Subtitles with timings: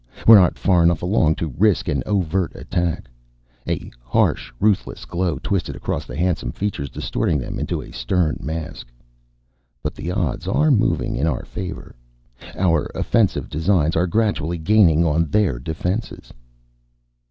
[0.25, 3.07] We're not far enough along to risk an overt attack."
[3.69, 8.87] A harsh, ruthless glow twisted across his handsome features, distorting them into a stern mask.
[9.83, 11.93] "But the odds are moving in our favor.
[12.57, 16.33] Our offensive designs are gradually gaining on their defenses."